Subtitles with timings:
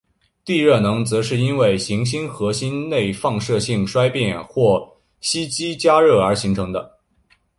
[0.43, 6.73] 地热能则是因为行星核心内放射性衰变或吸积加热而形成。